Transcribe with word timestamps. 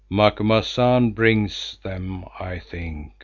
Macumazahn 0.09 1.11
brings 1.13 1.77
them, 1.83 2.25
I 2.39 2.57
think. 2.57 3.13